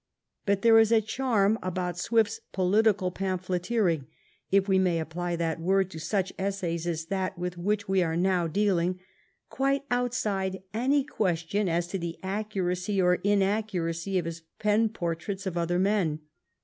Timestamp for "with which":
7.37-7.87